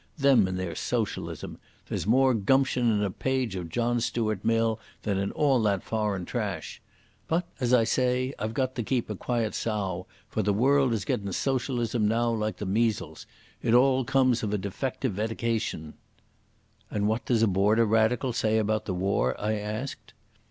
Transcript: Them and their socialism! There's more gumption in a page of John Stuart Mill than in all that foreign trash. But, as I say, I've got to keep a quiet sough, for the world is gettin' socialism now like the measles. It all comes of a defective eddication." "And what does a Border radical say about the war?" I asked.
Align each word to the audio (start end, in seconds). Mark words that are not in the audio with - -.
Them 0.17 0.47
and 0.47 0.57
their 0.57 0.73
socialism! 0.73 1.59
There's 1.87 2.07
more 2.07 2.33
gumption 2.33 2.89
in 2.91 3.03
a 3.03 3.11
page 3.11 3.55
of 3.55 3.69
John 3.69 3.99
Stuart 4.01 4.43
Mill 4.43 4.79
than 5.03 5.19
in 5.19 5.31
all 5.33 5.61
that 5.61 5.83
foreign 5.83 6.25
trash. 6.25 6.81
But, 7.27 7.45
as 7.59 7.71
I 7.71 7.83
say, 7.83 8.33
I've 8.39 8.55
got 8.55 8.73
to 8.73 8.83
keep 8.83 9.11
a 9.11 9.15
quiet 9.15 9.53
sough, 9.53 10.07
for 10.27 10.41
the 10.41 10.53
world 10.55 10.91
is 10.93 11.05
gettin' 11.05 11.31
socialism 11.33 12.07
now 12.07 12.31
like 12.31 12.57
the 12.57 12.65
measles. 12.65 13.27
It 13.61 13.75
all 13.75 14.03
comes 14.03 14.41
of 14.41 14.51
a 14.51 14.57
defective 14.57 15.19
eddication." 15.19 15.93
"And 16.89 17.07
what 17.07 17.23
does 17.25 17.43
a 17.43 17.47
Border 17.47 17.85
radical 17.85 18.33
say 18.33 18.57
about 18.57 18.85
the 18.85 18.95
war?" 18.95 19.39
I 19.39 19.53
asked. 19.59 20.13